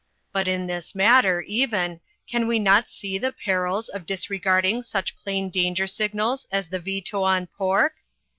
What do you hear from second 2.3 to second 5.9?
we not see the perils of disregarding such plain danger